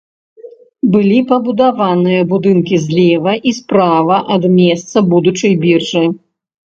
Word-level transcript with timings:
Былі 0.93 1.17
пабудаваныя 1.31 2.21
будынка 2.31 2.79
злева 2.85 3.33
і 3.51 3.53
справа 3.57 4.17
ад 4.37 4.47
месца 4.57 4.97
будучай 5.11 5.53
біржы. 5.67 6.03